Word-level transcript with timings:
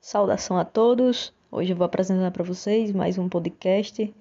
Saudação 0.00 0.58
a 0.58 0.64
todos! 0.64 1.32
Hoje 1.52 1.72
eu 1.72 1.76
vou 1.76 1.84
apresentar 1.84 2.32
para 2.32 2.42
vocês 2.42 2.90
mais 2.90 3.16
um 3.18 3.28
podcast 3.28 4.12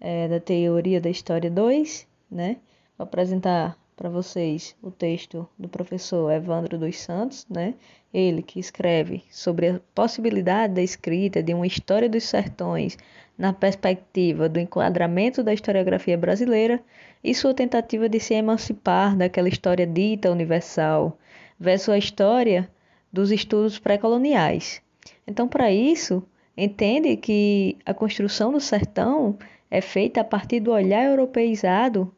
é, 0.00 0.26
da 0.28 0.40
Teoria 0.40 1.00
da 1.00 1.10
História 1.10 1.50
2, 1.50 2.08
né? 2.30 2.56
Vou 2.96 3.04
apresentar 3.04 3.76
para 4.00 4.08
vocês 4.08 4.74
o 4.82 4.90
texto 4.90 5.46
do 5.58 5.68
professor 5.68 6.32
Evandro 6.32 6.78
dos 6.78 6.98
Santos, 6.98 7.46
né? 7.50 7.74
Ele 8.14 8.40
que 8.40 8.58
escreve 8.58 9.22
sobre 9.30 9.68
a 9.68 9.80
possibilidade 9.94 10.72
da 10.72 10.80
escrita 10.80 11.42
de 11.42 11.52
uma 11.52 11.66
história 11.66 12.08
dos 12.08 12.24
sertões 12.24 12.96
na 13.36 13.52
perspectiva 13.52 14.48
do 14.48 14.58
enquadramento 14.58 15.42
da 15.42 15.52
historiografia 15.52 16.16
brasileira 16.16 16.82
e 17.22 17.34
sua 17.34 17.52
tentativa 17.52 18.08
de 18.08 18.18
se 18.18 18.32
emancipar 18.32 19.14
daquela 19.14 19.50
história 19.50 19.86
dita 19.86 20.32
universal 20.32 21.18
versus 21.58 21.90
a 21.90 21.98
história 21.98 22.70
dos 23.12 23.30
estudos 23.30 23.78
pré-coloniais. 23.78 24.80
Então, 25.26 25.46
para 25.46 25.70
isso, 25.70 26.22
entende 26.56 27.18
que 27.18 27.76
a 27.84 27.92
construção 27.92 28.50
do 28.50 28.60
sertão 28.60 29.38
é 29.70 29.82
feita 29.82 30.22
a 30.22 30.24
partir 30.24 30.58
do 30.60 30.72
olhar 30.72 31.04
europeizado 31.04 32.10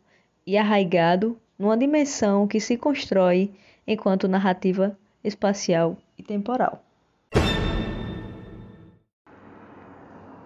e 0.46 0.56
arraigado 0.56 1.41
numa 1.58 1.76
dimensão 1.76 2.46
que 2.46 2.60
se 2.60 2.76
constrói 2.76 3.52
enquanto 3.86 4.28
narrativa 4.28 4.96
espacial 5.22 5.96
e 6.16 6.22
temporal. 6.22 6.80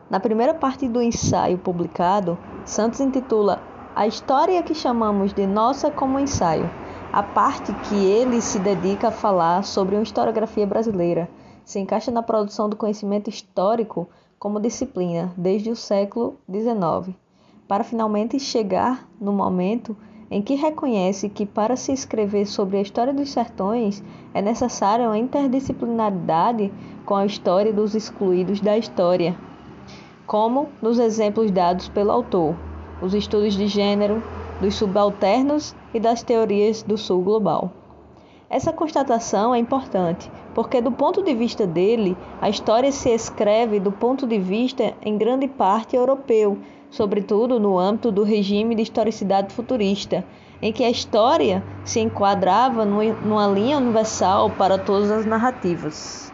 Na 0.09 0.21
primeira 0.21 0.55
parte 0.55 0.89
do 0.89 1.03
ensaio 1.03 1.59
publicado, 1.59 2.39
Santos 2.65 3.01
intitula 3.01 3.61
A 3.95 4.07
História 4.07 4.63
que 4.63 4.75
chamamos 4.75 5.33
de 5.33 5.47
Nossa 5.47 5.91
como 5.91 6.21
Ensaio, 6.21 6.71
a 7.13 7.23
parte 7.23 7.73
que 7.89 7.95
ele 7.95 8.41
se 8.41 8.59
dedica 8.59 9.09
a 9.09 9.13
falar 9.13 9.65
sobre 9.65 9.97
uma 9.97 10.03
historiografia 10.03 10.67
brasileira, 10.67 11.29
se 11.65 11.81
encaixa 11.81 12.11
na 12.13 12.23
produção 12.23 12.69
do 12.69 12.77
conhecimento 12.77 13.29
histórico 13.29 14.09
como 14.39 14.61
disciplina 14.61 15.33
desde 15.37 15.71
o 15.71 15.77
século 15.77 16.39
XIX, 16.49 17.17
para 17.67 17.83
finalmente 17.83 18.39
chegar 18.39 19.09
no 19.21 19.33
momento 19.33 19.97
em 20.31 20.43
que 20.43 20.55
reconhece 20.55 21.29
que 21.29 21.47
para 21.47 21.77
se 21.77 21.93
escrever 21.93 22.47
sobre 22.47 22.77
a 22.77 22.81
história 22.81 23.13
dos 23.13 23.31
sertões 23.31 24.03
é 24.35 24.43
necessária 24.43 25.07
uma 25.07 25.19
interdisciplinaridade 25.19 26.73
com 27.05 27.15
a 27.15 27.27
história 27.27 27.73
dos 27.73 27.95
excluídos 27.95 28.61
da 28.61 28.77
história, 28.77 29.37
como 30.27 30.69
nos 30.83 30.99
exemplos 30.99 31.51
dados 31.51 31.89
pelo 31.89 32.11
autor, 32.11 32.57
os 33.01 33.15
estudos 33.15 33.55
de 33.55 33.69
gênero, 33.69 34.23
dos 34.61 34.75
subalternos 34.75 35.75
e 35.95 36.01
das 36.01 36.23
teorias 36.23 36.83
do 36.83 36.97
sul 36.97 37.23
global. 37.23 37.71
Essa 38.49 38.73
constatação 38.73 39.55
é 39.55 39.59
importante, 39.59 40.31
porque, 40.55 40.81
do 40.81 40.93
ponto 40.93 41.23
de 41.23 41.35
vista 41.35 41.67
dele, 41.67 42.17
a 42.41 42.49
história 42.49 42.91
se 42.93 43.11
escreve 43.11 43.81
do 43.81 43.91
ponto 43.91 44.27
de 44.27 44.39
vista, 44.39 44.95
em 45.03 45.19
grande 45.19 45.49
parte, 45.49 45.97
europeu 45.97 46.57
sobretudo 46.97 47.61
no 47.61 47.79
âmbito 47.79 48.11
do 48.11 48.25
regime 48.25 48.75
de 48.75 48.83
historicidade 48.83 49.53
futurista, 49.53 50.25
em 50.63 50.73
que 50.73 50.83
a 50.83 50.91
história 50.91 51.63
se 51.85 52.01
enquadrava 52.01 52.87
numa 52.87 53.47
linha 53.47 53.77
universal 53.77 54.51
para 54.51 54.79
todas 54.79 55.11
as 55.11 55.27
narrativas. 55.27 56.33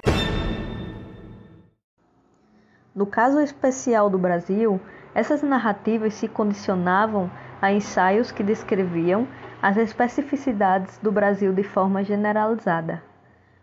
No 2.95 3.07
caso 3.07 3.41
especial 3.41 4.09
do 4.09 4.19
Brasil, 4.19 4.81
essas 5.15 5.43
narrativas 5.43 6.15
se 6.15 6.29
condicionavam 6.29 7.29
a 7.61 7.73
ensaios 7.73 8.31
que 8.31 8.45
descreviam 8.45 9.27
as 9.61 9.77
especificidades 9.77 10.99
do 10.99 11.11
Brasil 11.11 11.53
de 11.53 11.65
forma 11.65 12.05
generalizada. 12.05 13.03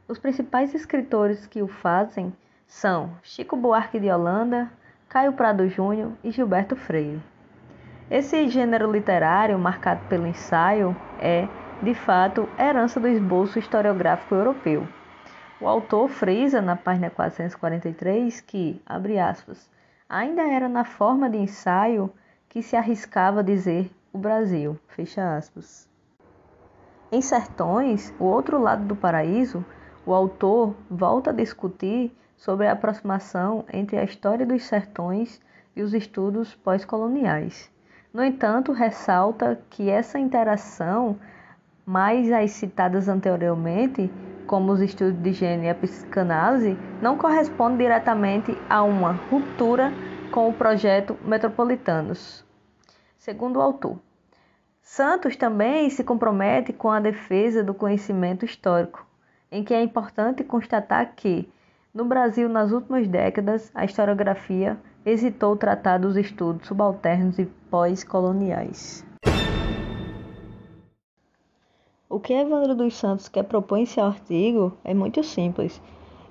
Os 0.08 0.20
principais 0.20 0.74
escritores 0.76 1.46
que 1.48 1.62
o 1.62 1.68
fazem 1.68 2.34
são 2.68 3.12
Chico 3.22 3.56
Buarque 3.56 4.00
de 4.00 4.12
Holanda, 4.12 4.72
Caio 5.10 5.34
Prado 5.34 5.68
Júnior 5.68 6.12
e 6.24 6.30
Gilberto 6.30 6.76
Freire. 6.76 7.20
Esse 8.12 8.48
gênero 8.48 8.92
literário, 8.92 9.58
marcado 9.58 10.02
pelo 10.08 10.28
ensaio, 10.28 10.96
é, 11.20 11.48
de 11.82 11.96
fato, 11.96 12.48
herança 12.60 13.00
do 13.00 13.08
esboço 13.08 13.58
historiográfico 13.58 14.36
europeu. 14.36 14.88
O 15.60 15.68
autor 15.68 16.10
frisa 16.10 16.62
na 16.62 16.76
página 16.76 17.10
443 17.10 18.40
que, 18.42 18.80
abre 18.86 19.18
aspas, 19.18 19.68
ainda 20.08 20.44
era 20.44 20.70
na 20.70 20.86
forma 20.86 21.28
de 21.28 21.38
ensaio 21.38 22.14
que 22.48 22.62
se 22.62 22.76
arriscava 22.76 23.40
a 23.40 23.44
dizer 23.44 23.90
o 24.14 24.18
Brasil, 24.20 24.78
fecha 24.90 25.36
aspas. 25.36 25.90
Em 27.12 27.20
Sertões, 27.20 28.14
o 28.20 28.26
outro 28.26 28.62
lado 28.62 28.86
do 28.86 28.96
paraíso, 28.96 29.66
o 30.06 30.14
autor 30.14 30.76
volta 30.88 31.32
a 31.32 31.34
discutir 31.34 32.16
sobre 32.40 32.68
a 32.68 32.72
aproximação 32.72 33.66
entre 33.72 33.98
a 33.98 34.04
história 34.04 34.46
dos 34.46 34.64
sertões 34.64 35.42
e 35.76 35.82
os 35.82 35.94
estudos 35.94 36.56
pós-coloniais. 36.56 37.70
No 38.14 38.24
entanto, 38.24 38.72
ressalta 38.72 39.62
que 39.70 39.90
essa 39.90 40.18
interação, 40.18 41.20
mais 41.86 42.32
as 42.32 42.52
citadas 42.52 43.10
anteriormente, 43.10 44.10
como 44.48 44.72
os 44.72 44.82
estudos 44.82 45.22
de 45.22 45.34
gênero 45.34 45.66
e 45.66 45.70
a 45.70 45.76
psicanálise, 45.76 46.78
não 47.02 47.18
corresponde 47.18 47.78
diretamente 47.78 48.58
a 48.70 48.82
uma 48.84 49.12
ruptura 49.12 49.94
com 50.32 50.50
o 50.50 50.54
projeto 50.54 51.18
Metropolitanos. 51.24 52.44
Segundo 53.18 53.58
o 53.58 53.62
autor, 53.62 54.00
Santos 54.82 55.36
também 55.36 55.90
se 55.90 56.04
compromete 56.04 56.74
com 56.74 56.90
a 56.90 57.00
defesa 57.00 57.64
do 57.64 57.76
conhecimento 57.76 58.44
histórico, 58.46 59.06
em 59.52 59.64
que 59.64 59.74
é 59.74 59.84
importante 59.84 60.44
constatar 60.44 61.14
que 61.16 61.48
no 61.94 62.06
Brasil, 62.06 62.48
nas 62.48 62.72
últimas 62.72 63.08
décadas, 63.08 63.72
a 63.74 63.84
historiografia 63.86 64.80
hesitou 65.06 65.56
tratar 65.56 65.98
dos 66.00 66.16
estudos 66.16 66.68
subalternos 66.68 67.40
e 67.40 67.46
pós-coloniais. 67.70 69.06
O 72.08 72.20
que 72.20 72.34
Evandro 72.34 72.76
dos 72.76 72.96
Santos 72.96 73.28
quer 73.28 73.44
propor 73.44 73.78
em 73.78 73.86
seu 73.86 74.04
artigo 74.04 74.74
é 74.84 74.94
muito 74.94 75.24
simples. 75.24 75.82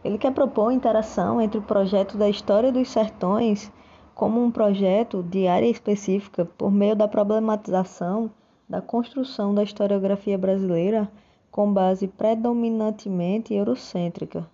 Ele 0.04 0.18
quer 0.18 0.32
propor 0.32 0.68
a 0.68 0.74
interação 0.74 1.40
entre 1.40 1.58
o 1.58 1.62
projeto 1.62 2.16
da 2.16 2.28
história 2.28 2.70
dos 2.70 2.88
sertões 2.90 3.72
como 4.14 4.42
um 4.42 4.50
projeto 4.50 5.22
de 5.22 5.46
área 5.46 5.68
específica 5.68 6.44
por 6.44 6.70
meio 6.70 6.96
da 6.96 7.06
problematização 7.06 8.30
da 8.68 8.80
construção 8.82 9.54
da 9.54 9.62
historiografia 9.62 10.36
brasileira 10.36 11.10
com 11.50 11.72
base 11.72 12.06
predominantemente 12.06 13.54
eurocêntrica. 13.54 14.46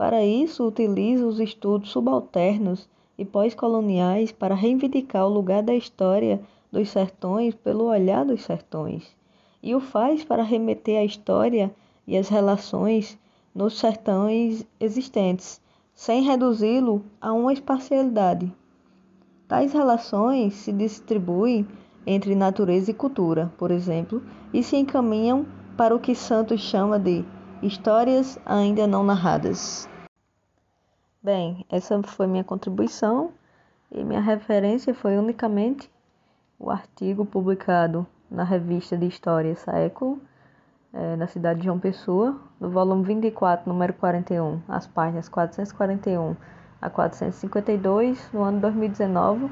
Para 0.00 0.24
isso, 0.24 0.66
utiliza 0.66 1.26
os 1.26 1.38
estudos 1.38 1.90
subalternos 1.90 2.88
e 3.18 3.24
pós-coloniais 3.26 4.32
para 4.32 4.54
reivindicar 4.54 5.26
o 5.26 5.28
lugar 5.28 5.62
da 5.62 5.74
história 5.74 6.40
dos 6.72 6.88
sertões 6.88 7.54
pelo 7.54 7.84
olhar 7.84 8.24
dos 8.24 8.42
sertões, 8.42 9.14
e 9.62 9.74
o 9.74 9.78
faz 9.78 10.24
para 10.24 10.42
remeter 10.42 10.98
à 10.98 11.04
história 11.04 11.70
e 12.06 12.16
às 12.16 12.30
relações 12.30 13.18
nos 13.54 13.78
sertões 13.78 14.66
existentes, 14.80 15.60
sem 15.94 16.22
reduzi-lo 16.22 17.04
a 17.20 17.34
uma 17.34 17.52
espacialidade. 17.52 18.50
Tais 19.46 19.74
relações 19.74 20.54
se 20.54 20.72
distribuem 20.72 21.68
entre 22.06 22.34
natureza 22.34 22.90
e 22.90 22.94
cultura, 22.94 23.52
por 23.58 23.70
exemplo, 23.70 24.22
e 24.50 24.62
se 24.62 24.78
encaminham 24.78 25.44
para 25.76 25.94
o 25.94 26.00
que 26.00 26.14
Santos 26.14 26.62
chama 26.62 26.98
de 26.98 27.22
histórias 27.62 28.38
ainda 28.46 28.86
não 28.86 29.02
narradas. 29.02 29.88
Bem, 31.22 31.66
essa 31.68 32.02
foi 32.02 32.26
minha 32.26 32.42
contribuição 32.42 33.32
e 33.92 34.02
minha 34.02 34.20
referência 34.20 34.94
foi 34.94 35.18
unicamente 35.18 35.90
o 36.58 36.70
artigo 36.70 37.26
publicado 37.26 38.06
na 38.30 38.44
revista 38.44 38.96
de 38.96 39.06
História 39.06 39.54
Século, 39.54 40.18
é, 40.92 41.16
na 41.16 41.26
cidade 41.26 41.60
de 41.60 41.66
João 41.66 41.78
Pessoa, 41.78 42.40
no 42.58 42.70
volume 42.70 43.04
24, 43.04 43.70
número 43.70 43.92
41, 43.92 44.62
as 44.66 44.86
páginas 44.86 45.28
441 45.28 46.34
a 46.80 46.88
452, 46.88 48.32
no 48.32 48.42
ano 48.42 48.60
2019, 48.60 49.50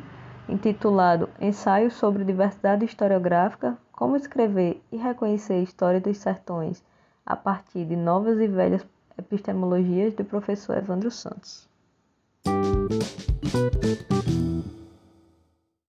intitulado 0.48 1.28
Ensaio 1.38 1.90
sobre 1.90 2.24
Diversidade 2.24 2.86
Historiográfica: 2.86 3.76
Como 3.92 4.16
Escrever 4.16 4.82
e 4.90 4.96
Reconhecer 4.96 5.54
a 5.54 5.62
História 5.62 6.00
dos 6.00 6.16
Sertões 6.16 6.82
a 7.28 7.36
partir 7.36 7.84
de 7.84 7.94
novas 7.94 8.40
e 8.40 8.48
velhas 8.48 8.82
epistemologias 9.18 10.14
do 10.14 10.24
professor 10.24 10.78
Evandro 10.78 11.10
Santos. 11.10 11.68